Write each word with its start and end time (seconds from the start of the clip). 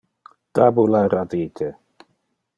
Tabula 0.55 1.03
radite. 1.13 1.67